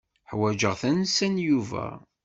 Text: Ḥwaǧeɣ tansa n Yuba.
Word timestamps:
Ḥwaǧeɣ 0.29 0.73
tansa 0.81 1.27
n 1.33 1.35
Yuba. 1.47 1.87